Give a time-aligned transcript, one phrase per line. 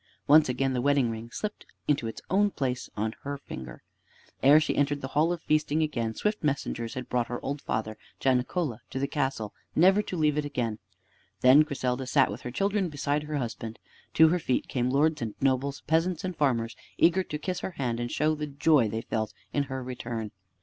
[0.25, 3.83] Once again the wedding ring slipped into its own place on her finger.
[4.41, 7.99] Ere she entered the hall of feasting again, swift messengers had brought her old father,
[8.19, 10.79] Janicola, to the castle, never to leave it again.
[11.41, 13.77] Then Griselda sat with her children beside her husband.
[14.15, 17.99] To her feet came lords and nobles, peasants and farmers, eager to kiss her hand
[17.99, 20.31] and to show the joy they felt in her return.